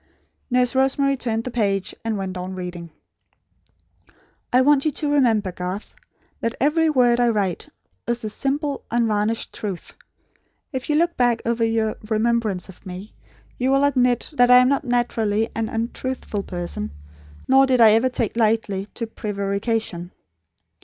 [0.49, 2.89] Nurse Rosemary turned the page, and went on reading.
[4.51, 5.93] "I want you to remember, Garth,
[6.39, 7.69] that every word I write,
[8.07, 9.93] is the simple unvarnished truth.
[10.73, 13.13] If you look back over your remembrance of me,
[13.59, 16.89] you will admit that I am not naturally an untruthful person,
[17.47, 20.09] nor did I ever take easily to prevarication.